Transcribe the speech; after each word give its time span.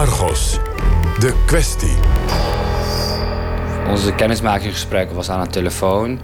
Argos. 0.00 0.58
De 1.18 1.42
kwestie. 1.46 1.96
Onze 3.88 4.14
kennismakingsgesprek 4.14 5.10
was 5.10 5.30
aan 5.30 5.42
de 5.42 5.50
telefoon. 5.50 6.20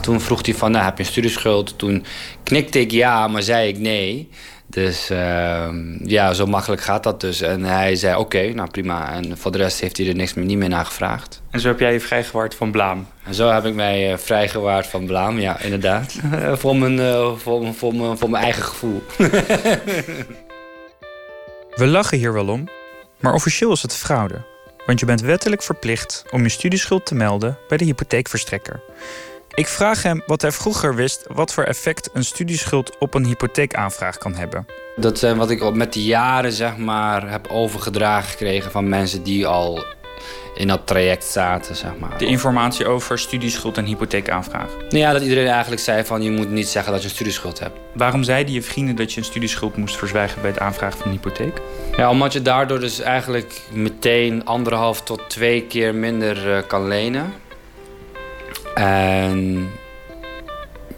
Toen 0.00 0.20
vroeg 0.20 0.46
hij 0.46 0.54
van, 0.54 0.70
nou, 0.70 0.84
heb 0.84 0.96
je 0.96 1.02
een 1.02 1.10
studieschuld? 1.10 1.78
Toen 1.78 2.04
knikte 2.42 2.80
ik 2.80 2.90
ja, 2.90 3.28
maar 3.28 3.42
zei 3.42 3.68
ik 3.68 3.78
nee. 3.78 4.28
Dus 4.66 5.10
ehm, 5.10 6.08
ja, 6.08 6.32
zo 6.32 6.46
makkelijk 6.46 6.82
gaat 6.82 7.02
dat 7.02 7.20
dus. 7.20 7.40
En 7.40 7.64
hij 7.64 7.96
zei 7.96 8.16
oké, 8.16 8.52
nou 8.52 8.70
prima. 8.70 9.12
En 9.12 9.38
voor 9.38 9.52
de 9.52 9.58
rest 9.58 9.80
heeft 9.80 9.96
hij 9.96 10.08
er 10.08 10.14
niks 10.14 10.34
meer, 10.34 10.44
niet 10.44 10.58
meer 10.58 10.68
naar 10.68 10.86
gevraagd. 10.86 11.42
En 11.50 11.60
zo 11.60 11.68
heb 11.68 11.80
jij 11.80 11.92
je 11.92 12.00
vrijgewaard 12.00 12.54
van 12.54 12.70
blaam? 12.70 13.06
En 13.24 13.34
zo 13.34 13.50
heb 13.50 13.64
ik 13.64 13.74
mij 13.74 14.12
uh, 14.12 14.18
vrijgewaard 14.18 14.86
van 14.86 15.06
blaam, 15.06 15.38
ja, 15.38 15.60
inderdaad. 15.60 16.14
voor, 16.60 16.76
mijn, 16.76 16.98
uh, 16.98 17.32
voor, 17.36 17.74
voor, 17.74 17.94
mijn, 17.94 18.18
voor 18.18 18.30
mijn 18.30 18.44
eigen 18.44 18.62
gevoel. 18.62 19.02
We 21.72 21.86
lachen 21.86 22.18
hier 22.18 22.32
wel 22.32 22.48
om, 22.48 22.68
maar 23.22 23.34
officieel 23.34 23.72
is 23.72 23.82
het 23.82 23.94
fraude. 23.94 24.42
Want 24.86 25.00
je 25.00 25.06
bent 25.06 25.20
wettelijk 25.20 25.62
verplicht 25.62 26.24
om 26.30 26.42
je 26.42 26.48
studieschuld 26.48 27.06
te 27.06 27.14
melden 27.14 27.58
bij 27.68 27.78
de 27.78 27.84
hypotheekverstrekker. 27.84 28.80
Ik 29.54 29.66
vraag 29.66 30.02
hem 30.02 30.22
wat 30.26 30.42
hij 30.42 30.52
vroeger 30.52 30.94
wist 30.94 31.24
wat 31.28 31.52
voor 31.52 31.64
effect 31.64 32.10
een 32.12 32.24
studieschuld 32.24 32.98
op 32.98 33.14
een 33.14 33.24
hypotheekaanvraag 33.24 34.18
kan 34.18 34.34
hebben. 34.34 34.66
Dat 34.96 35.18
zijn 35.18 35.36
wat 35.36 35.50
ik 35.50 35.74
met 35.74 35.92
de 35.92 36.04
jaren 36.04 36.52
zeg 36.52 36.76
maar, 36.76 37.30
heb 37.30 37.46
overgedragen 37.46 38.30
gekregen 38.30 38.70
van 38.70 38.88
mensen 38.88 39.22
die 39.22 39.46
al 39.46 39.84
in 40.54 40.68
dat 40.68 40.86
traject 40.86 41.24
zaten. 41.24 41.76
Zeg 41.76 41.90
maar. 41.98 42.18
De 42.18 42.26
informatie 42.26 42.86
over 42.86 43.18
studieschuld 43.18 43.76
en 43.78 43.84
hypotheekaanvraag. 43.84 44.68
Ja, 44.88 45.12
dat 45.12 45.22
iedereen 45.22 45.48
eigenlijk 45.48 45.82
zei 45.82 46.04
van 46.04 46.22
je 46.22 46.30
moet 46.30 46.50
niet 46.50 46.68
zeggen 46.68 46.92
dat 46.92 47.02
je 47.02 47.08
een 47.08 47.14
studieschuld 47.14 47.58
hebt. 47.58 47.78
Waarom 47.94 48.22
zeiden 48.22 48.54
je 48.54 48.62
vrienden 48.62 48.96
dat 48.96 49.12
je 49.12 49.18
een 49.18 49.24
studieschuld 49.24 49.76
moest 49.76 49.96
verzwijgen 49.96 50.40
bij 50.40 50.50
het 50.50 50.60
aanvragen 50.60 50.98
van 50.98 51.06
een 51.06 51.12
hypotheek? 51.12 51.60
Ja, 51.96 52.10
omdat 52.10 52.32
je 52.32 52.42
daardoor 52.42 52.80
dus 52.80 53.00
eigenlijk 53.00 53.60
meteen 53.72 54.44
anderhalf 54.44 55.02
tot 55.02 55.20
twee 55.28 55.62
keer 55.62 55.94
minder 55.94 56.48
uh, 56.48 56.58
kan 56.66 56.88
lenen. 56.88 57.32
En 58.74 59.68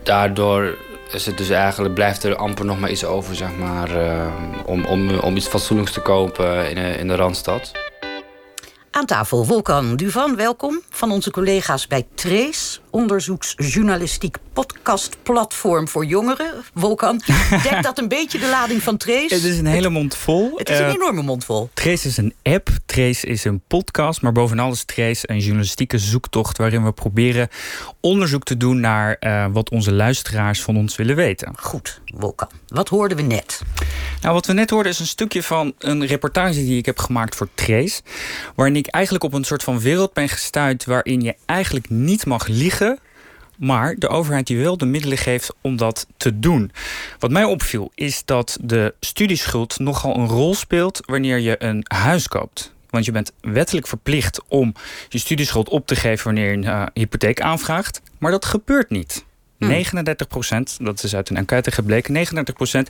daardoor 0.02 0.76
is 1.12 1.26
het 1.26 1.38
dus 1.38 1.50
eigenlijk, 1.50 1.94
blijft 1.94 2.24
er 2.24 2.36
amper 2.36 2.64
nog 2.64 2.80
maar 2.80 2.90
iets 2.90 3.04
over, 3.04 3.34
zeg 3.34 3.56
maar, 3.58 3.96
uh, 3.96 4.26
om, 4.66 4.84
om, 4.84 5.18
om 5.18 5.36
iets 5.36 5.46
fatsoenlijks 5.46 5.92
te 5.92 6.00
kopen 6.00 6.70
in, 6.70 6.76
in 6.76 7.08
de 7.08 7.14
Randstad. 7.14 7.72
Aan 8.94 9.06
tafel 9.06 9.46
Wolkan 9.46 9.96
Duvan, 9.96 10.36
welkom. 10.36 10.80
Van 10.90 11.10
onze 11.10 11.30
collega's 11.30 11.86
bij 11.86 12.06
Trace, 12.14 12.78
onderzoeksjournalistiek 12.94 14.36
podcastplatform 14.52 15.88
voor 15.88 16.04
jongeren. 16.04 16.52
Wolkan, 16.74 17.20
dekt 17.62 17.82
dat 17.82 17.98
een 17.98 18.08
beetje 18.08 18.38
de 18.38 18.48
lading 18.48 18.82
van 18.82 18.96
Trace? 18.96 19.34
Het 19.34 19.44
is 19.44 19.58
een 19.58 19.66
hele 19.66 19.88
mond 19.88 20.16
vol. 20.16 20.52
Het 20.56 20.70
is 20.70 20.78
een 20.78 20.86
uh, 20.86 20.92
enorme 20.92 21.22
mond 21.22 21.44
vol. 21.44 21.70
Trace 21.72 22.08
is 22.08 22.16
een 22.16 22.34
app, 22.42 22.68
Trace 22.86 23.26
is 23.26 23.44
een 23.44 23.62
podcast, 23.66 24.22
maar 24.22 24.32
bovenal 24.32 24.72
is 24.72 24.84
Trace 24.84 25.30
een 25.30 25.38
journalistieke 25.38 25.98
zoektocht 25.98 26.58
waarin 26.58 26.84
we 26.84 26.92
proberen 26.92 27.48
onderzoek 28.00 28.44
te 28.44 28.56
doen 28.56 28.80
naar 28.80 29.16
uh, 29.20 29.46
wat 29.52 29.70
onze 29.70 29.92
luisteraars 29.92 30.62
van 30.62 30.76
ons 30.76 30.96
willen 30.96 31.16
weten. 31.16 31.52
Goed, 31.56 32.00
Wolkan. 32.14 32.48
Wat 32.66 32.88
hoorden 32.88 33.16
we 33.16 33.22
net? 33.22 33.62
Nou, 34.20 34.34
wat 34.34 34.46
we 34.46 34.52
net 34.52 34.70
hoorden 34.70 34.92
is 34.92 34.98
een 34.98 35.06
stukje 35.06 35.42
van 35.42 35.74
een 35.78 36.06
reportage 36.06 36.54
die 36.54 36.78
ik 36.78 36.86
heb 36.86 36.98
gemaakt 36.98 37.36
voor 37.36 37.48
Trace, 37.54 38.00
waarin 38.54 38.76
ik 38.76 38.86
eigenlijk 38.86 39.24
op 39.24 39.32
een 39.32 39.44
soort 39.44 39.62
van 39.62 39.80
wereld 39.80 40.12
ben 40.12 40.28
gestuurd 40.28 40.84
waarin 40.84 41.20
je 41.20 41.34
eigenlijk 41.46 41.90
niet 41.90 42.26
mag 42.26 42.46
liegen 42.46 42.83
maar 43.58 43.94
de 43.98 44.08
overheid 44.08 44.46
die 44.46 44.58
wel 44.58 44.76
de 44.76 44.86
middelen 44.86 45.18
geeft 45.18 45.54
om 45.60 45.76
dat 45.76 46.06
te 46.16 46.38
doen. 46.38 46.72
Wat 47.18 47.30
mij 47.30 47.44
opviel 47.44 47.90
is 47.94 48.22
dat 48.24 48.58
de 48.60 48.94
studieschuld 49.00 49.78
nogal 49.78 50.16
een 50.16 50.28
rol 50.28 50.54
speelt 50.54 51.00
wanneer 51.06 51.38
je 51.38 51.62
een 51.62 51.84
huis 51.88 52.28
koopt. 52.28 52.72
Want 52.90 53.04
je 53.04 53.12
bent 53.12 53.32
wettelijk 53.40 53.86
verplicht 53.86 54.40
om 54.48 54.74
je 55.08 55.18
studieschuld 55.18 55.68
op 55.68 55.86
te 55.86 55.96
geven 55.96 56.24
wanneer 56.24 56.50
je 56.50 56.56
een 56.56 56.64
uh, 56.64 56.86
hypotheek 56.94 57.40
aanvraagt. 57.40 58.00
Maar 58.18 58.30
dat 58.30 58.44
gebeurt 58.44 58.90
niet. 58.90 59.24
Hmm. 59.58 59.68
39 59.68 60.26
procent, 60.26 60.76
dat 60.80 61.02
is 61.02 61.14
uit 61.14 61.30
een 61.30 61.36
enquête 61.36 61.70
gebleken, 61.70 62.12
39 62.12 62.54
procent 62.54 62.88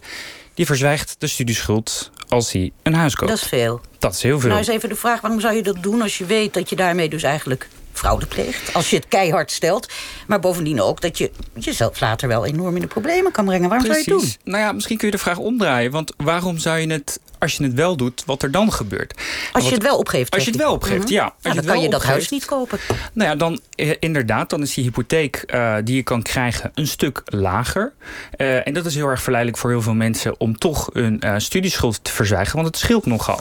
die 0.55 0.67
verzwijgt 0.67 1.17
de 1.19 1.27
studieschuld 1.27 2.11
als 2.29 2.53
hij 2.53 2.73
een 2.83 2.95
huis 2.95 3.15
koopt. 3.15 3.31
Dat 3.31 3.41
is 3.41 3.49
veel. 3.49 3.81
Dat 3.99 4.15
is 4.15 4.23
heel 4.23 4.41
veel. 4.41 4.49
Nou 4.49 4.61
is 4.61 4.69
even 4.69 4.89
de 4.89 4.97
vraag, 4.97 5.21
waarom 5.21 5.41
zou 5.41 5.55
je 5.55 5.63
dat 5.63 5.83
doen 5.83 6.03
als 6.03 6.19
je 6.19 6.25
weet 6.25 6.55
dat 6.55 6.69
je 6.69 6.77
daarmee 6.77 7.09
dus 7.09 7.23
eigenlijk 7.23 7.69
fraude 7.99 8.27
pleegt. 8.27 8.75
Als 8.75 8.91
je 8.91 8.97
het 8.97 9.09
keihard 9.09 9.51
stelt. 9.51 9.93
Maar 10.27 10.41
bovendien 10.41 10.81
ook 10.81 11.01
dat 11.01 11.19
je 11.19 11.31
jezelf 11.59 12.01
later 12.01 12.29
wel 12.29 12.47
enorm 12.47 12.75
in 12.75 12.81
de 12.81 12.87
problemen 12.87 13.33
kan 13.33 13.45
brengen. 13.45 13.69
Waarom 13.69 13.87
Precies. 13.87 14.05
zou 14.05 14.19
je 14.19 14.25
het 14.27 14.39
doen? 14.45 14.53
Nou 14.53 14.65
ja, 14.65 14.73
misschien 14.73 14.97
kun 14.97 15.07
je 15.07 15.13
de 15.13 15.21
vraag 15.21 15.39
omdraaien. 15.39 15.91
Want 15.91 16.13
waarom 16.17 16.59
zou 16.59 16.79
je 16.79 16.93
het, 16.93 17.21
als 17.45 17.57
je 17.57 17.65
het 17.65 17.75
wel 17.75 17.97
doet, 17.97 18.23
wat 18.27 18.43
er 18.43 18.51
dan 18.51 18.73
gebeurt? 18.73 19.15
Als 19.53 19.65
je 19.69 19.75
het 19.75 19.83
wel 19.83 19.99
opgeeft. 19.99 20.35
Als 20.35 20.45
je 20.45 20.51
het 20.51 20.61
wel 20.61 20.73
opgeeft, 20.73 20.97
mm 20.97 21.07
-hmm. 21.07 21.15
ja. 21.15 21.25
Als 21.25 21.35
nou, 21.43 21.55
dan 21.55 21.65
kan 21.65 21.81
je 21.81 21.89
dat 21.89 21.95
opgeeft, 21.95 22.13
huis 22.13 22.29
niet 22.29 22.45
kopen. 22.45 22.79
Nou 23.13 23.31
ja, 23.31 23.37
dan 23.37 23.61
eh, 23.75 23.91
inderdaad, 23.99 24.51
dan 24.51 24.63
is 24.63 24.75
die 24.75 24.85
hypotheek 24.85 25.45
uh, 25.55 25.77
die 25.85 25.97
je 25.97 26.03
kan 26.03 26.23
krijgen 26.23 26.71
een 26.75 26.87
stuk 26.87 27.23
lager. 27.25 27.93
Uh, 28.37 28.67
en 28.67 28.75
dat 28.75 28.87
is 28.87 28.95
heel 28.95 29.09
erg 29.09 29.23
verleidelijk 29.23 29.61
voor 29.61 29.71
heel 29.71 29.83
veel 29.83 29.95
mensen 29.95 30.41
om 30.41 30.59
toch 30.59 30.91
een 30.93 31.23
uh, 31.25 31.35
studieschuld 31.37 32.05
te 32.05 32.13
verzwijgen. 32.13 32.55
Want 32.55 32.67
het 32.67 32.77
scheelt 32.77 33.07
nogal. 33.07 33.41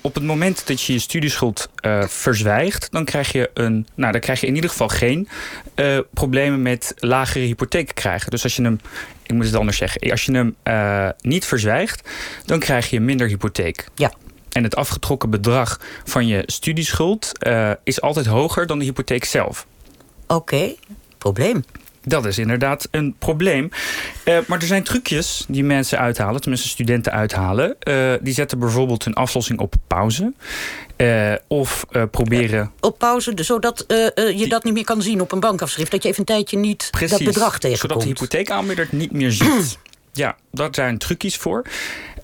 op 0.00 0.14
het 0.14 0.24
moment 0.24 0.66
dat 0.66 0.82
je 0.82 0.92
je 0.92 0.98
studieschuld 0.98 1.68
verzwijgt, 2.06 2.88
dan 2.90 3.04
krijg 3.04 3.32
je 3.32 3.50
een. 3.54 3.86
Nou, 3.94 4.12
dan 4.12 4.20
krijg 4.20 4.40
je 4.40 4.46
in 4.46 4.54
ieder 4.54 4.70
geval 4.70 4.88
geen 4.88 5.28
problemen 6.12 6.62
met 6.62 6.94
lagere 6.98 7.44
hypotheken 7.44 7.94
krijgen. 7.94 8.30
Dus 8.30 8.42
als 8.42 8.56
je 8.56 8.62
hem, 8.62 8.80
ik 9.22 9.34
moet 9.34 9.46
het 9.46 9.54
anders 9.54 9.76
zeggen, 9.76 10.10
als 10.10 10.24
je 10.24 10.32
hem 10.32 10.56
niet 11.20 11.44
verzwijgt, 11.44 12.08
dan 12.44 12.58
krijg 12.58 12.90
je 12.90 13.00
minder 13.04 13.28
hypotheek. 13.28 13.88
Ja. 13.94 14.12
En 14.52 14.62
het 14.62 14.76
afgetrokken 14.76 15.30
bedrag 15.30 15.80
van 16.04 16.26
je 16.26 16.42
studieschuld 16.46 17.32
uh, 17.46 17.70
is 17.84 18.00
altijd 18.00 18.26
hoger 18.26 18.66
dan 18.66 18.78
de 18.78 18.84
hypotheek 18.84 19.24
zelf. 19.24 19.66
Oké, 20.26 20.34
okay. 20.34 20.78
probleem. 21.18 21.64
Dat 22.04 22.26
is 22.26 22.38
inderdaad 22.38 22.88
een 22.90 23.14
probleem. 23.18 23.70
Uh, 24.24 24.38
maar 24.46 24.60
er 24.60 24.66
zijn 24.66 24.82
trucjes 24.82 25.44
die 25.48 25.64
mensen 25.64 25.98
uithalen, 25.98 26.40
tenminste 26.40 26.68
studenten 26.68 27.12
uithalen. 27.12 27.76
Uh, 27.88 28.12
die 28.20 28.34
zetten 28.34 28.58
bijvoorbeeld 28.58 29.04
hun 29.04 29.14
aflossing 29.14 29.58
op 29.58 29.74
pauze. 29.86 30.32
Uh, 30.96 31.32
of 31.48 31.84
proberen. 32.10 32.72
op 32.80 32.98
pauze, 32.98 33.32
zodat 33.36 33.84
je 34.16 34.46
dat 34.48 34.64
niet 34.64 34.74
meer 34.74 34.84
kan 34.84 35.02
zien 35.02 35.20
op 35.20 35.32
een 35.32 35.40
bankafschrift. 35.40 35.90
Dat 35.90 36.02
je 36.02 36.08
even 36.08 36.20
een 36.20 36.26
tijdje 36.26 36.58
niet 36.58 36.88
Precies, 36.90 37.10
dat 37.10 37.26
bedrag 37.26 37.58
tegenkomt. 37.58 37.80
Zodat 37.80 38.00
de 38.00 38.06
hypotheekaanbieder 38.06 38.84
het 38.84 38.92
niet 38.92 39.12
meer 39.12 39.32
ziet. 39.32 39.78
ja, 40.12 40.36
daar 40.50 40.68
zijn 40.70 40.98
trucjes 40.98 41.36
voor. 41.36 41.62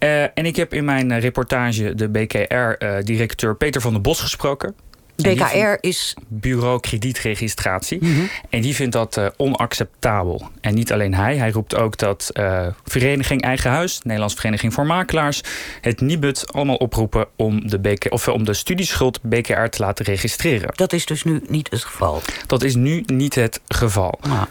Uh, 0.05 0.23
en 0.23 0.47
ik 0.47 0.57
heb 0.57 0.75
in 0.75 0.85
mijn 0.85 1.21
reportage 1.21 1.95
de 1.95 2.09
BKR-directeur 2.09 3.57
Peter 3.57 3.81
van 3.81 3.93
der 3.93 4.03
Bos 4.03 4.21
gesproken. 4.21 4.75
BKR 5.23 5.77
is. 5.81 6.15
Bureau 6.29 6.81
Kredietregistratie. 6.81 7.99
Mm 8.01 8.15
-hmm. 8.15 8.29
En 8.51 8.61
die 8.61 8.75
vindt 8.75 8.93
dat 8.93 9.17
uh, 9.17 9.27
onacceptabel. 9.37 10.49
En 10.61 10.75
niet 10.75 10.93
alleen 10.93 11.15
hij, 11.15 11.37
hij 11.37 11.51
roept 11.51 11.77
ook 11.77 11.99
dat 11.99 12.31
uh, 12.33 12.67
Vereniging 12.85 13.43
Eigen 13.43 13.71
Huis, 13.71 14.01
Nederlandse 14.03 14.37
Vereniging 14.37 14.75
voor 14.75 14.87
Makelaars, 14.87 15.41
het 15.81 16.01
Nibud 16.01 16.53
allemaal 16.53 16.77
oproepen 16.77 17.27
om 17.37 17.69
de, 17.69 17.79
BK, 17.79 18.07
of 18.13 18.29
om 18.29 18.45
de 18.45 18.55
studieschuld 18.55 19.23
BKR 19.23 19.67
te 19.67 19.83
laten 19.83 20.05
registreren. 20.05 20.71
Dat 20.75 20.93
is 20.93 21.07
dus 21.07 21.25
nu 21.25 21.43
niet 21.49 21.71
het 21.71 21.85
geval. 21.85 22.21
Dat 22.47 22.63
is 22.63 22.75
nu 22.75 23.03
niet 23.07 23.35
het 23.35 23.61
geval. 23.69 24.19
Ah. 24.21 24.43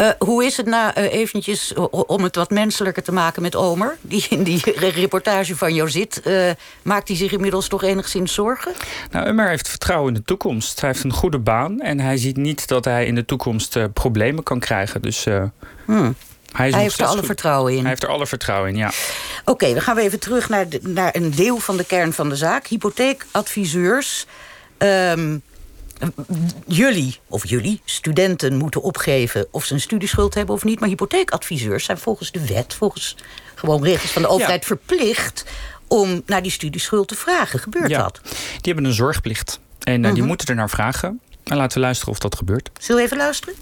Uh, 0.00 0.08
hoe 0.18 0.44
is 0.44 0.56
het 0.56 0.66
nou 0.66 0.92
uh, 0.98 1.12
eventjes 1.12 1.74
om 1.90 2.22
het 2.22 2.36
wat 2.36 2.50
menselijker 2.50 3.02
te 3.02 3.12
maken 3.12 3.42
met 3.42 3.56
Omer... 3.56 3.96
die 4.00 4.26
in 4.28 4.42
die 4.42 4.62
reportage 4.76 5.56
van 5.56 5.74
jou 5.74 5.90
zit? 5.90 6.20
Uh, 6.26 6.50
maakt 6.82 7.08
hij 7.08 7.16
zich 7.16 7.32
inmiddels 7.32 7.68
toch 7.68 7.82
enigszins 7.82 8.34
zorgen? 8.34 8.72
Nou, 9.10 9.28
Omer 9.28 9.48
heeft 9.48 9.68
vertrouwen 9.68 10.08
in 10.08 10.14
de 10.14 10.24
toekomst. 10.24 10.80
Hij 10.80 10.90
heeft 10.90 11.04
een 11.04 11.12
goede 11.12 11.38
baan 11.38 11.80
en 11.80 12.00
hij 12.00 12.16
ziet 12.16 12.36
niet 12.36 12.68
dat 12.68 12.84
hij 12.84 13.06
in 13.06 13.14
de 13.14 13.24
toekomst 13.24 13.92
problemen 13.92 14.42
kan 14.42 14.60
krijgen. 14.60 15.02
Dus... 15.02 15.26
Hmm. 15.84 16.14
Hij, 16.52 16.70
hij 16.70 16.80
heeft 16.80 17.00
er 17.00 17.06
alle 17.06 17.16
goed. 17.16 17.26
vertrouwen 17.26 17.72
in. 17.72 17.80
Hij 17.80 17.88
heeft 17.88 18.02
er 18.02 18.08
alle 18.08 18.26
vertrouwen 18.26 18.70
in, 18.70 18.76
ja. 18.76 18.90
Oké, 19.40 19.50
okay, 19.50 19.72
dan 19.72 19.82
gaan 19.82 19.96
we 19.96 20.02
even 20.02 20.20
terug 20.20 20.48
naar, 20.48 20.68
de, 20.68 20.80
naar 20.82 21.14
een 21.16 21.30
deel 21.30 21.58
van 21.58 21.76
de 21.76 21.84
kern 21.84 22.12
van 22.12 22.28
de 22.28 22.36
zaak. 22.36 22.66
Hypotheekadviseurs... 22.66 24.26
Um, 24.78 25.42
jullie, 26.66 27.18
of 27.28 27.48
jullie, 27.48 27.80
studenten 27.84 28.56
moeten 28.56 28.82
opgeven 28.82 29.46
of 29.50 29.64
ze 29.64 29.74
een 29.74 29.80
studieschuld 29.80 30.34
hebben 30.34 30.54
of 30.54 30.64
niet. 30.64 30.80
Maar 30.80 30.88
hypotheekadviseurs 30.88 31.84
zijn 31.84 31.98
volgens 31.98 32.32
de 32.32 32.46
wet, 32.46 32.74
volgens 32.74 33.16
gewoon 33.54 33.84
regels 33.84 34.10
van 34.10 34.22
de 34.22 34.28
overheid, 34.28 34.60
ja. 34.60 34.66
verplicht 34.66 35.44
om 35.88 36.22
naar 36.26 36.42
die 36.42 36.50
studieschuld 36.50 37.08
te 37.08 37.14
vragen. 37.14 37.58
Gebeurt 37.58 37.90
ja. 37.90 38.02
dat? 38.02 38.20
Die 38.22 38.72
hebben 38.72 38.84
een 38.84 38.92
zorgplicht. 38.92 39.60
En 39.82 40.00
uh, 40.00 40.06
-hmm. 40.06 40.14
die 40.14 40.22
moeten 40.22 40.46
er 40.48 40.54
naar 40.54 40.70
vragen. 40.70 41.20
En 41.44 41.56
laten 41.56 41.78
we 41.78 41.84
luisteren 41.84 42.12
of 42.12 42.18
dat 42.18 42.36
gebeurt. 42.36 42.70
Zullen 42.80 43.00
we 43.00 43.06
even 43.06 43.16
luisteren? 43.16 43.54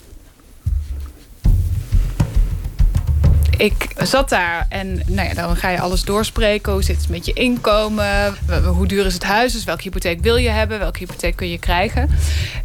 Ik 3.61 3.89
zat 3.97 4.29
daar 4.29 4.67
en 4.69 5.01
nou 5.07 5.29
ja, 5.29 5.35
dan 5.35 5.57
ga 5.57 5.69
je 5.69 5.81
alles 5.81 6.05
doorspreken. 6.05 6.73
Hoe 6.73 6.83
zit 6.83 6.97
het 6.97 7.09
met 7.09 7.27
je 7.27 7.33
inkomen? 7.33 8.35
Hoe 8.65 8.87
duur 8.87 9.07
is 9.07 9.15
het 9.15 9.25
huis? 9.25 9.53
Dus 9.53 9.65
welke 9.65 9.83
hypotheek 9.83 10.21
wil 10.21 10.37
je 10.37 10.49
hebben? 10.49 10.79
Welke 10.79 10.99
hypotheek 10.99 11.37
kun 11.37 11.49
je 11.49 11.59
krijgen? 11.59 12.11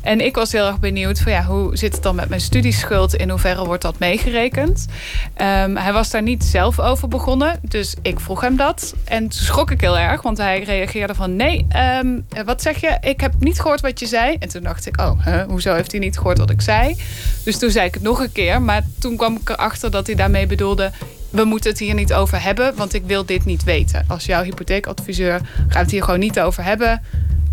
En 0.02 0.22
ik 0.22 0.36
was 0.36 0.52
heel 0.52 0.68
erg 0.68 0.80
benieuwd 0.80 1.20
van 1.20 1.32
ja, 1.32 1.44
hoe 1.44 1.78
zit 1.78 1.94
het 1.94 2.04
dan 2.04 2.16
met 2.16 2.30
mijn 2.30 2.42
studieschuld? 2.42 3.16
In 3.16 3.30
hoeverre 3.30 3.66
wordt 3.66 3.82
dat 3.82 4.00
meegerekend? 4.00 4.86
Ehm, 5.34 5.76
hij 5.76 5.94
was 5.94 6.10
daar 6.10 6.22
niet 6.22 6.44
zelf 6.44 6.80
over 6.80 7.08
begonnen, 7.08 7.60
dus 7.62 7.96
ik 8.02 8.20
vroeg 8.20 8.42
hem 8.42 8.56
dat. 8.56 8.94
En 9.04 9.20
toen 9.20 9.42
schrok 9.42 9.72
ik 9.72 9.82
heel 9.82 9.98
erg, 9.98 10.22
want 10.22 10.38
hij 10.38 10.64
reageerde 10.64 11.16
van 11.16 11.36
nee, 11.36 11.66
ehm, 11.70 12.20
wat 12.46 12.62
zeg 12.62 12.82
je? 12.82 12.98
Ik 13.02 13.22
heb 13.22 13.34
niet 13.40 13.60
gehoord 13.62 13.82
wat 13.82 14.00
je 14.00 14.06
zei. 14.06 14.36
En 14.40 14.50
toen 14.50 14.64
dacht 14.64 14.86
ik, 14.86 15.02
oh, 15.02 15.46
hoezo 15.48 15.74
heeft 15.74 15.92
hij 15.92 16.00
niet 16.00 16.18
gehoord 16.18 16.38
wat 16.38 16.50
ik 16.50 16.62
zei? 16.62 16.96
Dus 17.44 17.58
toen 17.58 17.70
zei 17.70 17.88
ik 17.88 17.94
het 17.94 18.04
nog 18.04 18.20
een 18.20 18.32
keer, 18.32 18.62
maar 18.62 18.84
toen 19.00 19.18
kwam 19.18 19.36
ik 19.36 19.50
erachter 19.50 19.92
dat 19.92 20.08
hij 20.08 20.16
daarmee 20.16 20.48
bedoelde 20.48 20.85
we 21.30 21.44
moeten 21.44 21.70
het 21.70 21.80
hier 21.80 21.94
niet 21.94 22.14
over 22.14 22.42
hebben, 22.42 22.76
want 22.76 22.94
ik 22.94 23.04
wil 23.06 23.26
dit 23.26 23.46
niet 23.46 23.64
weten. 23.64 24.06
Als 24.08 24.26
jouw 24.26 24.44
hypotheekadviseur 24.44 25.42
gaat 25.68 25.82
het 25.82 25.92
hier 25.92 26.04
gewoon 26.04 26.20
niet 26.20 26.40
over 26.40 26.64
hebben. 26.64 27.02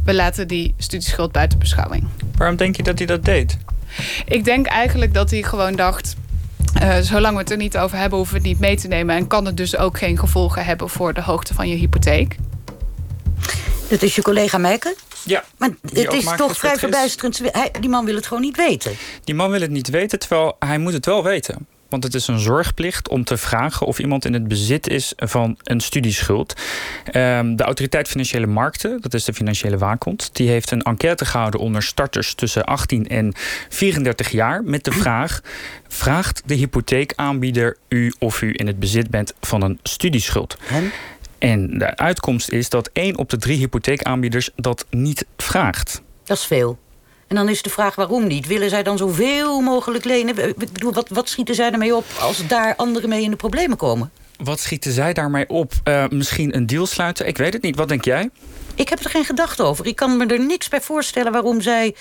We 0.05 0.14
laten 0.14 0.49
die 0.49 0.75
studieschuld 0.79 1.32
buiten 1.32 1.58
beschouwing. 1.58 2.08
Waarom 2.37 2.56
denk 2.56 2.76
je 2.76 2.82
dat 2.82 2.99
hij 2.99 3.06
dat 3.06 3.25
deed? 3.25 3.58
Ik 4.26 4.44
denk 4.44 4.67
eigenlijk 4.67 5.14
dat 5.14 5.31
hij 5.31 5.43
gewoon 5.43 5.76
dacht. 5.76 6.17
Uh, 6.82 6.96
zolang 7.00 7.34
we 7.34 7.40
het 7.40 7.50
er 7.50 7.56
niet 7.56 7.79
over 7.79 7.99
hebben, 7.99 8.19
hoeven 8.19 8.34
we 8.34 8.40
het 8.40 8.50
niet 8.50 8.61
mee 8.61 8.76
te 8.76 8.88
nemen. 8.88 9.17
En 9.17 9.26
kan 9.26 9.44
het 9.44 9.56
dus 9.56 9.76
ook 9.76 9.99
geen 9.99 10.19
gevolgen 10.19 10.64
hebben 10.64 10.88
voor 10.88 11.14
de 11.14 11.23
hoogte 11.23 11.55
van 11.55 11.69
je 11.69 11.76
hypotheek. 11.76 12.37
Dat 13.88 14.02
is 14.02 14.14
je 14.14 14.23
collega 14.23 14.58
Meijken? 14.58 14.94
Ja. 15.25 15.44
Maar 15.56 15.70
het 15.93 16.12
is 16.12 16.29
toch 16.37 16.56
vrij 16.56 16.76
verbijsterend. 16.76 17.43
die 17.81 17.90
man 17.90 18.05
wil 18.05 18.14
het 18.14 18.26
gewoon 18.26 18.43
niet 18.43 18.56
weten. 18.56 18.93
Die 19.25 19.34
man 19.34 19.50
wil 19.50 19.61
het 19.61 19.70
niet 19.70 19.88
weten, 19.88 20.19
terwijl 20.19 20.56
hij 20.58 20.79
moet 20.79 20.93
het 20.93 21.06
wel 21.06 21.23
weten. 21.23 21.67
Want 21.93 22.05
het 22.05 22.15
is 22.15 22.27
een 22.27 22.39
zorgplicht 22.39 23.09
om 23.09 23.25
te 23.25 23.37
vragen 23.37 23.87
of 23.87 23.99
iemand 23.99 24.25
in 24.25 24.33
het 24.33 24.49
bezit 24.49 24.89
is 24.89 25.12
van 25.17 25.59
een 25.62 25.81
studieschuld. 25.81 26.55
Ehm, 27.05 27.56
de 27.56 27.62
Autoriteit 27.62 28.09
Financiële 28.09 28.47
Markten, 28.47 29.00
dat 29.00 29.15
is 29.15 29.25
de 29.25 29.33
financiële 29.33 29.79
waakhond, 29.79 30.31
die 30.33 30.49
heeft 30.49 30.71
een 30.71 30.83
enquête 30.83 31.25
gehouden 31.25 31.61
onder 31.61 31.83
starters 31.83 32.35
tussen 32.35 32.65
18 32.65 33.09
en 33.09 33.35
34 33.69 34.31
jaar 34.31 34.65
met 34.65 34.85
de 34.85 34.93
vraag: 34.93 35.41
vraagt 35.89 36.43
de 36.47 36.55
hypotheekaanbieder 36.55 37.77
u 37.89 38.12
of 38.19 38.43
u 38.43 38.53
in 38.56 38.67
het 38.67 38.79
bezit 38.79 39.11
bent 39.11 39.35
van 39.41 39.62
een 39.62 39.79
studieschuld? 39.83 40.56
En 41.39 41.79
de 41.79 41.97
uitkomst 41.97 42.50
is 42.50 42.69
dat 42.69 42.91
één 42.93 43.19
op 43.19 43.31
de 43.31 43.37
drie 43.37 43.59
hypotheekaanbieders 43.59 44.50
dat 44.56 44.87
niet 44.91 45.27
vraagt. 45.37 46.03
Dat 46.25 46.37
is 46.37 46.44
veel. 46.44 46.79
En 47.32 47.38
dan 47.38 47.49
is 47.49 47.62
de 47.62 47.70
vraag 47.70 47.94
waarom 47.94 48.26
niet? 48.26 48.46
Willen 48.46 48.70
zij 48.70 48.82
dan 48.82 48.99
zoveel 48.99 49.61
mogelijk 49.61 50.05
lenen? 50.05 50.49
Ik 50.49 50.73
bedoel, 50.73 50.93
wat, 50.93 51.08
wat 51.08 51.29
schieten 51.29 51.55
zij 51.55 51.70
ermee 51.70 51.96
op 51.96 52.05
als 52.20 52.46
daar 52.46 52.76
anderen 52.76 53.08
mee 53.08 53.23
in 53.23 53.31
de 53.31 53.37
problemen 53.37 53.76
komen? 53.76 54.11
Wat 54.37 54.61
schieten 54.61 54.93
zij 54.93 55.12
daarmee 55.12 55.49
op? 55.49 55.73
Uh, 55.88 56.05
misschien 56.08 56.56
een 56.56 56.67
deal 56.67 56.87
sluiten? 56.87 57.26
Ik 57.26 57.37
weet 57.37 57.52
het 57.52 57.62
niet. 57.62 57.76
Wat 57.76 57.88
denk 57.88 58.05
jij? 58.05 58.31
Ik 58.75 58.88
heb 58.88 58.99
er 58.99 59.11
geen 59.11 59.25
gedachte 59.25 59.62
over. 59.62 59.87
Ik 59.87 59.96
kan 59.96 60.17
me 60.17 60.26
er 60.26 60.40
niks 60.40 60.69
bij 60.69 60.81
voorstellen 60.81 61.32
waarom 61.32 61.61
zij 61.61 61.94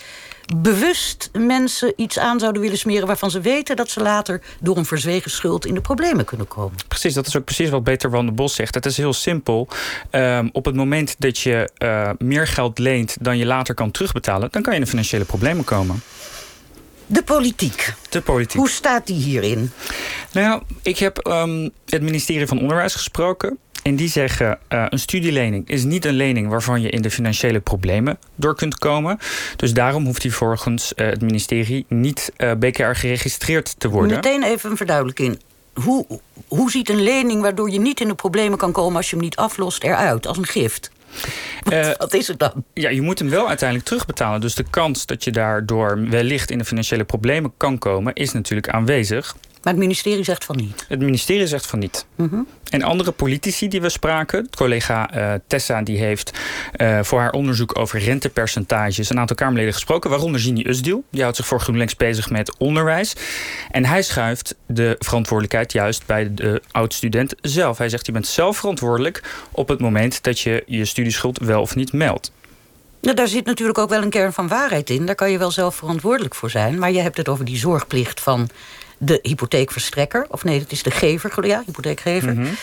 bewust 0.56 1.30
mensen 1.34 1.94
iets 1.96 2.20
aan 2.20 2.40
zouden 2.40 2.62
willen 2.62 2.78
smeren... 2.78 3.08
waarvan 3.08 3.32
ze 3.32 3.42
weten 3.42 3.76
dat 3.76 3.90
ze 3.90 4.02
later 4.02 4.42
door 4.60 4.78
een 4.78 4.86
verzwegen 4.86 5.32
schuld 5.32 5.66
in 5.66 5.74
de 5.74 5.82
problemen 5.82 6.26
kunnen 6.26 6.48
komen. 6.48 6.78
Precies, 6.88 7.14
dat 7.14 7.28
is 7.28 7.38
ook 7.38 7.46
precies 7.46 7.70
wat 7.70 7.84
Peter 7.84 8.10
van 8.10 8.26
der 8.26 8.36
Bos 8.36 8.56
zegt. 8.56 8.76
Het 8.76 8.86
is 8.86 8.98
heel 8.98 9.14
simpel. 9.14 9.68
Um, 10.12 10.50
op 10.54 10.66
het 10.66 10.76
moment 10.76 11.16
dat 11.18 11.40
je 11.40 11.70
uh, 11.78 12.10
meer 12.18 12.48
geld 12.48 12.80
leent 12.80 13.18
dan 13.20 13.38
je 13.38 13.46
later 13.46 13.74
kan 13.74 13.92
terugbetalen... 13.92 14.48
dan 14.52 14.62
kan 14.62 14.74
je 14.74 14.80
in 14.80 14.86
de 14.86 14.90
financiële 14.90 15.26
problemen 15.26 15.64
komen. 15.64 16.02
De 17.06 17.24
politiek. 17.24 17.94
De 18.10 18.22
politiek. 18.22 18.58
Hoe 18.58 18.70
staat 18.70 19.08
die 19.08 19.22
hierin? 19.22 19.72
Nou 20.32 20.48
ja, 20.48 20.62
ik 20.82 20.98
heb 20.98 21.28
um, 21.28 21.70
het 21.86 22.02
ministerie 22.02 22.48
van 22.48 22.60
Onderwijs 22.60 22.94
gesproken. 22.94 23.58
En 23.82 23.96
die 23.96 24.10
zeggen, 24.10 24.60
uh, 24.70 24.86
een 24.90 25.00
studielening 25.00 25.70
is 25.70 25.84
niet 25.84 26.06
een 26.06 26.14
lening 26.14 26.48
waarvan 26.48 26.82
je 26.82 26.90
in 26.90 27.02
de 27.02 27.12
financiële 27.12 27.60
problemen 27.60 28.18
door 28.36 28.56
kunt 28.56 28.78
komen. 28.78 29.18
Dus 29.56 29.74
daarom 29.74 30.06
hoeft 30.06 30.24
hij 30.24 30.32
volgens 30.32 30.94
uh, 30.96 31.06
het 31.06 31.22
ministerie 31.22 31.86
niet 31.88 32.32
uh, 32.38 32.52
BKR 32.54 32.84
geregistreerd 32.84 33.76
te 33.78 33.90
worden. 33.90 34.16
Meteen 34.16 34.44
even 34.44 34.72
een 34.72 34.78
verduidelijking. 34.78 35.40
Hoe, 35.74 36.06
hoe 36.48 36.72
ziet 36.72 36.90
een 36.90 37.04
lening 37.04 37.42
waardoor 37.42 37.70
je 37.70 37.80
niet 37.80 38.00
in 38.02 38.08
de 38.08 38.16
problemen 38.16 38.58
kan 38.58 38.72
komen 38.72 38.96
als 38.96 39.10
je 39.10 39.16
hem 39.16 39.26
niet 39.26 39.36
aflost 39.36 39.84
eruit, 39.84 40.28
als 40.28 40.38
een 40.38 40.48
gift? 40.48 40.92
Wat, 41.64 41.98
wat, 41.98 42.14
is 42.14 42.28
het 42.28 42.40
dan? 42.40 42.52
Ja, 42.74 42.90
je 42.90 43.02
moet 43.02 43.20
hem 43.20 43.30
wel 43.30 43.48
uiteindelijk 43.48 43.90
terugbetalen. 43.90 44.42
Dus 44.42 44.56
de 44.56 44.66
kans 44.70 45.06
dat 45.06 45.24
je 45.24 45.32
daardoor 45.32 46.10
wellicht 46.10 46.52
in 46.52 46.58
de 46.58 46.66
financiële 46.66 47.04
problemen 47.04 47.54
kan 47.58 47.78
komen, 47.78 48.14
is 48.14 48.32
natuurlijk 48.32 48.70
aanwezig. 48.70 49.36
Maar 49.64 49.74
het 49.74 49.82
ministerie 49.82 50.24
zegt 50.24 50.46
van 50.46 50.56
niet. 50.56 50.86
Het 50.88 51.00
ministerie 51.00 51.48
zegt 51.48 51.66
van 51.66 51.80
niet. 51.80 52.06
Mm 52.16 52.48
En 52.70 52.82
andere 52.84 53.12
politici 53.12 53.68
die 53.68 53.82
we 53.82 53.90
spraken, 53.90 54.50
collega 54.56 55.16
uh, 55.16 55.34
Tessa, 55.48 55.82
die 55.82 55.98
heeft 55.98 56.32
uh, 56.78 57.00
voor 57.04 57.20
haar 57.20 57.32
onderzoek 57.32 57.80
over 57.80 58.00
rentepercentages 58.00 59.10
een 59.10 59.20
aantal 59.20 59.36
Kamerleden 59.36 59.74
gesproken, 59.74 60.10
waaronder 60.10 60.42
Gini 60.42 60.68
Usdiel. 60.68 61.04
Die 61.10 61.22
houdt 61.22 61.36
zich 61.36 61.46
voor 61.46 61.60
GroenLinks 61.60 61.96
bezig 61.96 62.30
met 62.30 62.58
onderwijs. 62.58 63.16
En 63.72 63.86
hij 63.86 64.02
schuift 64.02 64.56
de 64.66 64.96
verantwoordelijkheid 65.00 65.72
juist 65.72 66.06
bij 66.06 66.34
de 66.34 66.62
oud-student 66.72 67.36
zelf. 67.42 67.78
Hij 67.78 67.90
zegt: 67.90 68.06
je 68.06 68.12
bent 68.12 68.28
zelf 68.28 68.58
verantwoordelijk 68.58 69.24
op 69.52 69.68
het 69.68 69.80
moment 69.80 70.24
dat 70.24 70.40
je 70.40 70.64
je 70.66 70.86
studieschuld 70.86 71.40
wel 71.40 71.62
of 71.62 71.76
niet 71.76 71.94
meldt. 71.94 72.32
Nou, 73.02 73.16
daar 73.16 73.28
zit 73.28 73.46
natuurlijk 73.46 73.78
ook 73.78 73.90
wel 73.90 74.02
een 74.02 74.10
kern 74.10 74.34
van 74.34 74.48
waarheid 74.48 74.90
in. 74.90 75.06
Daar 75.06 75.16
kan 75.16 75.32
je 75.32 75.38
wel 75.38 75.52
zelf 75.52 75.76
verantwoordelijk 75.76 76.36
voor 76.36 76.50
zijn. 76.50 76.80
Maar 76.80 76.92
je 76.92 77.00
hebt 77.00 77.18
het 77.18 77.30
over 77.30 77.46
die 77.46 77.58
zorgplicht 77.58 78.20
van 78.20 78.50
de 79.04 79.20
hypotheekverstrekker. 79.22 80.26
Of 80.30 80.44
nee, 80.44 80.60
het 80.60 80.72
is 80.72 80.84
de 80.84 80.92
gever, 80.92 81.48
ja, 81.48 81.64
hypotheekgever. 81.66 82.34
Mm 82.34 82.56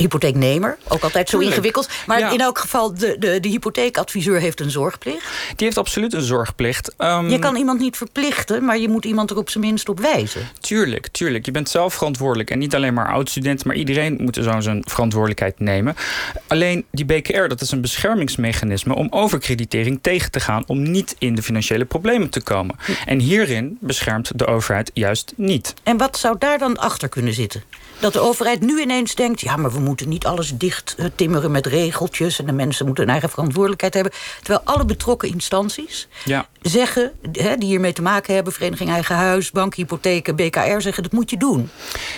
hypotheeknemer. 0.00 0.78
Ook 0.88 1.02
altijd 1.02 1.28
zo 1.28 1.38
ingewikkeld. 1.38 1.88
Maar 2.06 2.32
in 2.32 2.40
elk 2.40 2.58
geval, 2.58 2.94
de, 2.94 3.16
de, 3.18 3.40
de 3.40 3.48
hypotheekadviseur 3.48 4.40
heeft 4.40 4.60
een 4.60 4.70
zorgplicht. 4.70 5.26
Die 5.56 5.66
heeft 5.66 5.78
absoluut 5.78 6.12
een 6.12 6.22
zorgplicht. 6.22 6.94
Um, 6.98 7.28
je 7.28 7.38
kan 7.38 7.56
iemand 7.56 7.80
niet 7.80 7.96
verplichten, 7.96 8.64
maar 8.64 8.78
je 8.78 8.88
moet 8.88 9.04
iemand 9.04 9.30
er 9.30 9.36
op 9.36 9.50
zijn 9.50 9.64
minst 9.64 9.88
op 9.88 10.00
wijzen. 10.00 10.48
Tuurlijk, 10.60 11.08
tuurlijk. 11.08 11.46
Je 11.46 11.50
bent 11.50 11.68
zelf 11.68 11.94
verantwoordelijk. 11.94 12.50
En 12.50 12.58
niet 12.58 12.74
alleen 12.74 12.94
maar 12.94 13.12
oud-studenten, 13.12 13.66
maar 13.66 13.76
iedereen 13.76 14.16
moet 14.20 14.38
zo 14.42 14.60
zijn 14.60 14.82
verantwoordelijkheid 14.86 15.60
nemen. 15.60 15.96
Alleen 16.46 16.84
die 16.90 17.04
BKR, 17.04 17.48
dat 17.48 17.60
is 17.60 17.70
een 17.70 17.80
beschermingsmechanisme 17.80 18.94
om 18.94 19.06
overkreditering 19.10 19.98
tegen 20.02 20.30
te 20.30 20.40
gaan. 20.40 20.64
Om 20.66 20.90
niet 20.90 21.16
in 21.18 21.34
de 21.34 21.42
financiële 21.42 21.84
problemen 21.84 22.30
te 22.30 22.42
komen. 22.42 22.76
En 23.06 23.18
hierin 23.18 23.78
beschermt 23.80 24.38
de 24.38 24.46
overheid 24.46 24.90
juist 24.94 25.32
niet. 25.36 25.74
En 25.82 25.96
wat 25.96 26.18
zou 26.18 26.36
daar 26.38 26.58
dan 26.58 26.76
achter 26.76 27.08
kunnen 27.08 27.32
zitten? 27.32 27.62
Dat 27.98 28.12
de 28.12 28.20
overheid 28.20 28.60
nu 28.60 28.80
ineens 28.80 29.14
denkt... 29.14 29.40
ja, 29.40 29.56
maar 29.56 29.72
we 29.72 29.78
moeten 29.78 29.89
niet 30.06 30.26
alles 30.26 30.52
dicht 30.56 30.94
eh, 30.98 31.06
timmeren 31.14 31.50
met 31.50 31.66
regeltjes... 31.66 32.38
en 32.38 32.46
de 32.46 32.52
mensen 32.52 32.86
moeten 32.86 33.04
een 33.04 33.10
eigen 33.10 33.30
verantwoordelijkheid 33.30 33.94
hebben. 33.94 34.12
Terwijl 34.42 34.60
alle 34.64 34.84
betrokken 34.84 35.28
instanties 35.28 36.08
ja. 36.24 36.48
zeggen... 36.60 37.12
Hè, 37.32 37.56
die 37.56 37.68
hiermee 37.68 37.92
te 37.92 38.02
maken 38.02 38.34
hebben... 38.34 38.52
Vereniging 38.52 38.90
Eigen 38.90 39.14
Huis, 39.14 39.50
Bank, 39.50 39.74
Hypotheken, 39.74 40.36
BKR... 40.36 40.80
zeggen 40.80 41.02
dat 41.02 41.12
moet 41.12 41.30
je 41.30 41.36
doen. 41.36 41.70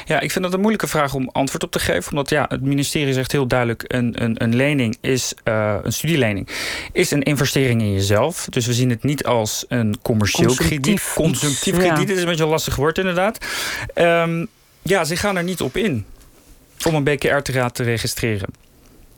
Ja, 0.05 0.21
ik 0.21 0.31
vind 0.31 0.45
dat 0.45 0.53
een 0.53 0.61
moeilijke 0.61 0.87
vraag 0.87 1.15
om 1.15 1.29
antwoord 1.33 1.63
op 1.63 1.71
te 1.71 1.79
geven. 1.79 2.11
Omdat 2.11 2.31
ja, 2.31 2.47
het 2.49 2.63
ministerie 2.63 3.13
zegt 3.13 3.33
heel 3.33 3.47
duidelijk... 3.47 3.85
een, 3.87 4.23
een, 4.23 4.43
een 4.43 4.57
lening 4.57 4.97
is, 5.01 5.35
uh, 5.45 5.77
een 5.83 5.93
studielening... 5.93 6.49
is 6.93 7.11
een 7.11 7.23
investering 7.23 7.81
in 7.81 7.93
jezelf. 7.93 8.47
Dus 8.51 8.67
we 8.67 8.73
zien 8.73 8.91
het 8.91 9.03
niet 9.03 9.25
als 9.25 9.65
een 9.69 9.97
commercieel 10.03 10.55
krediet. 10.55 11.13
Consumptief 11.15 11.77
krediet 11.77 12.11
is 12.11 12.21
een 12.21 12.27
beetje 12.27 12.45
een 12.45 12.51
lastig 12.51 12.77
woord 12.77 12.99
inderdaad. 12.99 13.39
Um, 13.95 14.49
ja, 14.83 15.05
ze 15.05 15.17
gaan 15.17 15.37
er 15.37 15.43
niet 15.43 15.61
op 15.61 15.77
in 15.77 16.07
om 16.87 16.95
een 16.95 17.05
BKR 17.05 17.37
te, 17.37 17.71
te 17.73 17.83
registreren. 17.83 18.49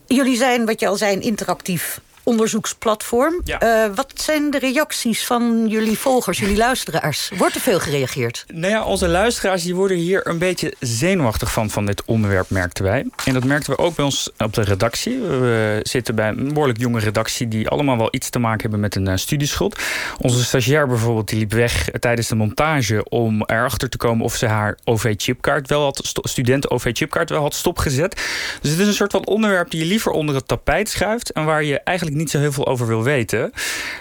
Jullie 0.07 0.37
zijn, 0.37 0.65
wat 0.65 0.79
je 0.79 0.87
al 0.87 0.95
zei, 0.95 1.19
interactief 1.19 1.99
onderzoeksplatform. 2.25 3.41
Uh, 3.45 3.85
wat 3.95 4.11
zijn 4.15 4.51
de 4.51 4.59
reacties 4.59 5.25
van 5.25 5.65
jullie 5.67 5.97
volgers, 5.97 6.39
jullie 6.39 6.57
luisteraars? 6.57 7.31
Wordt 7.37 7.55
er 7.55 7.61
veel 7.61 7.79
gereageerd? 7.79 8.45
Nou 8.53 8.73
ja, 8.73 8.83
onze 8.83 9.07
luisteraars 9.07 9.63
die 9.63 9.75
worden 9.75 9.97
hier 9.97 10.27
een 10.27 10.37
beetje 10.37 10.73
zenuwachtig 10.79 11.51
van, 11.51 11.69
van 11.69 11.85
dit 11.85 12.05
onderwerp, 12.05 12.49
merkten 12.49 12.83
wij. 12.83 13.05
En 13.25 13.33
dat 13.33 13.43
merkten 13.43 13.75
we 13.75 13.81
ook 13.81 13.95
bij 13.95 14.05
ons 14.05 14.29
op 14.37 14.53
de 14.53 14.61
redactie. 14.61 15.19
We 15.19 15.79
zitten 15.83 16.15
bij 16.15 16.27
een 16.27 16.53
behoorlijk 16.53 16.79
jonge 16.79 16.99
redactie... 16.99 17.47
die 17.47 17.69
allemaal 17.69 17.97
wel 17.97 18.07
iets 18.11 18.29
te 18.29 18.39
maken 18.39 18.61
hebben 18.61 18.79
met 18.79 18.95
een 18.95 19.07
uh, 19.07 19.15
studieschuld. 19.15 19.79
Onze 20.19 20.43
stagiair 20.43 20.87
bijvoorbeeld, 20.87 21.29
die 21.29 21.39
liep 21.39 21.53
weg 21.53 21.89
tijdens 21.99 22.27
de 22.27 22.35
montage... 22.35 23.03
om 23.09 23.43
erachter 23.45 23.89
te 23.89 23.97
komen 23.97 24.25
of 24.25 24.35
ze 24.35 24.45
haar 24.45 24.77
OV-chipkaart 24.83 25.69
wel 25.69 25.83
had... 25.83 26.19
studenten-OV-chipkaart 26.21 27.29
wel 27.29 27.41
had 27.41 27.53
stopgezet. 27.53 28.15
Dus 28.61 28.71
het 28.71 28.79
is 28.79 28.87
een 28.87 28.93
soort 28.93 29.11
van 29.11 29.25
onderwerp 29.25 29.71
die 29.71 29.79
je 29.79 29.85
liever 29.85 30.11
onder 30.11 30.35
het 30.35 30.47
tapijt 30.47 30.89
schuift... 30.89 31.31
en 31.31 31.45
waar 31.45 31.63
je 31.63 31.79
eigenlijk 31.79 32.14
niet 32.15 32.29
zo 32.29 32.39
heel 32.39 32.51
veel 32.51 32.67
over 32.67 32.87
wil 32.87 33.03
weten. 33.03 33.51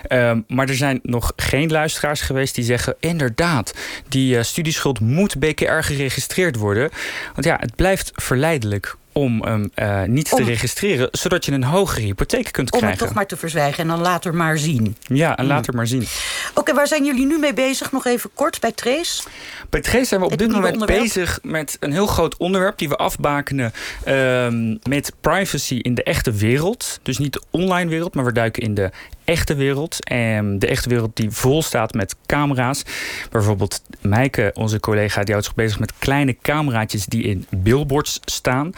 Um, 0.09 0.45
maar 0.49 0.69
er 0.69 0.75
zijn 0.75 1.01
nog 1.03 1.33
geen 1.37 1.71
luisteraars 1.71 2.21
geweest 2.21 2.55
die 2.55 2.65
zeggen... 2.65 2.97
inderdaad, 3.01 3.75
die 4.09 4.37
uh, 4.37 4.43
studieschuld 4.43 5.01
moet 5.01 5.39
BKR 5.39 5.81
geregistreerd 5.81 6.57
worden. 6.57 6.91
Want 7.35 7.47
ja, 7.47 7.57
het 7.61 7.77
blijft 7.77 8.11
verleidelijk 8.15 8.97
om 9.15 9.43
hem 9.45 9.71
uh, 9.77 10.03
niet 10.03 10.33
Om- 10.33 10.39
te 10.39 10.45
registreren, 10.45 11.09
zodat 11.13 11.45
je 11.45 11.53
een 11.53 11.65
hogere 11.65 12.01
hypotheek 12.01 12.53
kunt 12.53 12.73
Om 12.73 12.79
het 12.79 12.87
krijgen. 12.87 13.07
toch 13.07 13.15
maar 13.15 13.27
te 13.27 13.37
verzwijgen 13.37 13.83
en 13.83 13.89
dan 13.89 14.01
later 14.01 14.35
maar 14.35 14.59
zien. 14.59 14.97
Ja, 15.01 15.37
en 15.37 15.47
later 15.47 15.75
maar 15.75 15.87
zien. 15.87 16.07
Oké, 16.55 16.75
waar 16.75 16.87
zijn 16.87 17.05
jullie 17.05 17.27
nu 17.27 17.39
mee 17.39 17.55
bezig? 17.55 17.93
Nog 17.93 18.07
even 18.07 18.31
kort 18.35 18.61
bij 18.61 18.73
Trace. 18.73 19.23
Bij 19.71 19.81
Trace 19.81 20.05
zijn 20.05 20.21
we 20.21 20.27
op 20.27 20.33
Het 20.33 20.41
dit 20.41 20.51
moment 20.53 20.73
onderwerp? 20.73 21.01
bezig 21.03 21.39
met 21.43 21.77
een 21.81 21.93
heel 21.93 22.07
groot 22.07 22.37
onderwerp 22.37 22.79
die 22.79 22.89
we 22.89 22.97
afbakenen 22.97 23.73
ehm, 24.05 24.77
met 24.89 25.13
privacy 25.21 25.75
in 25.75 25.95
de 25.95 26.03
echte 26.03 26.33
wereld. 26.33 26.99
Dus 27.03 27.19
niet 27.19 27.33
de 27.33 27.43
online 27.51 27.91
wereld, 27.91 28.15
maar 28.15 28.25
we 28.25 28.33
duiken 28.33 28.63
in 28.63 28.75
de 28.75 28.91
echte 29.25 29.55
wereld. 29.55 30.05
En 30.05 30.59
de 30.59 30.67
echte 30.67 30.89
wereld 30.89 31.17
die 31.17 31.31
vol 31.31 31.63
staat 31.63 31.95
met 31.95 32.15
camera's. 32.27 32.83
Bijvoorbeeld 33.31 33.83
Mijke, 34.01 34.51
onze 34.55 34.81
collega, 34.81 35.21
die 35.23 35.31
houdt 35.33 35.47
zich 35.47 35.55
bezig 35.55 35.79
met 35.79 35.93
kleine 35.99 36.37
cameraatjes 36.43 37.07
die 37.07 37.23
in 37.23 37.47
billboards 37.51 38.21
staan. 38.25 38.73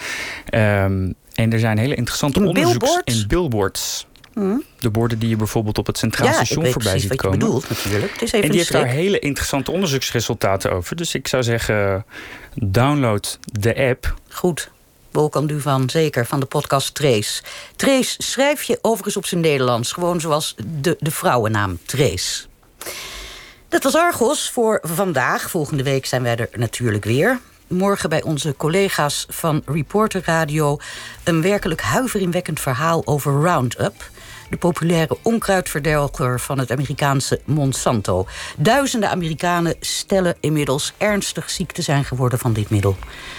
Ehm, 0.49 1.13
en 1.35 1.53
er 1.53 1.59
zijn 1.59 1.79
hele 1.79 1.95
interessante 1.95 2.41
In 2.41 2.47
onderzoeks 2.47 2.79
billboards? 2.79 3.21
in 3.21 3.27
billboards. 3.29 4.07
Hm. 4.33 4.57
De 4.79 4.91
borden 4.91 5.19
die 5.19 5.29
je 5.29 5.37
bijvoorbeeld 5.37 5.79
op 5.79 5.87
het 5.87 5.99
Centraal 5.99 6.27
Ja, 6.29 6.33
ik 6.33 6.45
Station 6.45 6.63
weet 6.65 6.73
voorbij 6.73 6.99
ziet 6.99 7.09
wat 7.09 7.17
je 7.17 7.23
komen. 7.23 7.39
bedoelt 7.39 7.69
natuurlijk. 7.69 8.13
Het 8.13 8.23
is 8.23 8.33
even 8.33 8.43
En 8.43 8.49
die 8.51 8.59
heeft 8.59 8.73
daar 8.73 8.87
hele 8.87 9.19
interessante 9.19 9.71
onderzoeksresultaten 9.71 10.73
over. 10.73 10.97
Dus 10.97 11.15
ik 11.15 11.29
zou 11.29 11.43
zeggen, 11.43 12.05
download 12.55 13.39
de 13.45 13.77
app. 13.77 14.15
Goed. 14.29 14.71
Wolkan 15.17 15.47
Duvan, 15.47 15.91
zeker, 15.91 16.27
van 16.27 16.41
de 16.41 16.47
podcast 16.47 16.95
Trace. 16.95 17.43
Trace 17.77 18.15
schrijf 18.19 18.63
je 18.63 18.79
overigens 18.83 19.17
op 19.17 19.27
zijn 19.27 19.41
Nederlands. 19.41 19.93
Gewoon 19.93 20.21
zoals 20.21 20.55
de, 20.81 20.97
de 20.99 21.11
vrouwennaam 21.11 21.79
Trace. 21.85 22.47
Dat 23.69 23.83
was 23.83 23.95
Argos 23.95 24.51
voor 24.51 24.81
vandaag. 24.83 25.51
Volgende 25.51 25.83
week 25.83 26.07
zijn 26.07 26.23
wij 26.23 26.37
er 26.37 26.49
natuurlijk 26.53 27.05
weer. 27.05 27.41
Morgen 27.67 28.09
bij 28.09 28.23
onze 28.23 28.55
collega's 28.57 29.27
van 29.29 29.63
Reporter 29.67 30.23
Radio... 30.25 30.79
een 31.25 31.43
werkelijk 31.43 31.81
huiveringwekkend 31.81 32.61
verhaal 32.61 33.07
over 33.07 33.33
Roundup... 33.33 34.11
de 34.51 34.57
populaire 34.57 35.19
onkruidverdelger 35.23 36.41
van 36.41 36.59
het 36.59 36.71
Amerikaanse 36.71 37.41
Monsanto. 37.45 38.27
Duizenden 38.57 39.11
Amerikanen 39.11 39.75
stellen 39.81 40.37
inmiddels 40.41 40.93
ernstig 40.99 41.51
ziek 41.51 41.73
te 41.73 41.83
zijn 41.83 42.05
geworden 42.05 42.39
van 42.39 42.53
dit 42.53 42.71
middel. 42.71 42.97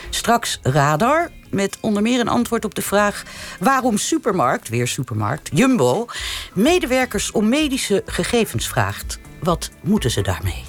Straks 0.10 0.60
Radar, 0.62 1.32
met 1.50 1.78
onder 1.82 2.02
meer 2.02 2.20
een 2.20 2.28
antwoord 2.28 2.66
op 2.66 2.76
de 2.76 2.82
vraag... 2.82 3.24
waarom 3.60 3.98
supermarkt, 3.98 4.70
weer 4.70 4.88
supermarkt, 4.88 5.50
Jumbo... 5.54 6.06
medewerkers 6.54 7.32
om 7.32 7.50
medische 7.50 8.04
gegevens 8.06 8.68
vraagt. 8.68 9.20
Wat 9.40 9.72
moeten 9.82 10.12
ze 10.12 10.22
daarmee? 10.22 10.64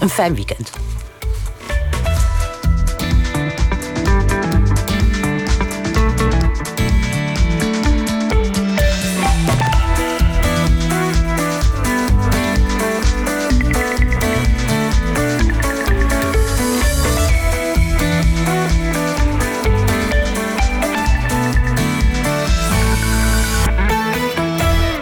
Een 0.00 0.10
fijn 0.10 0.34
weekend. 0.34 0.70